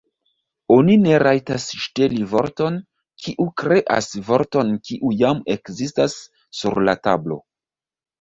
[0.75, 2.79] Oni ne rajtas ŝteli vorton
[3.25, 6.17] kiu kreas vorton kiu jam ekzistas
[6.61, 7.39] sur la tablo.